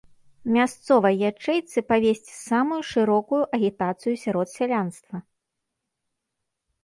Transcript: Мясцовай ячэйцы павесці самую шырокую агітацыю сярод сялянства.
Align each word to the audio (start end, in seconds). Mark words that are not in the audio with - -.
Мясцовай 0.53 1.17
ячэйцы 1.29 1.79
павесці 1.91 2.31
самую 2.49 2.79
шырокую 2.91 3.41
агітацыю 3.57 4.15
сярод 4.23 4.47
сялянства. 4.57 5.17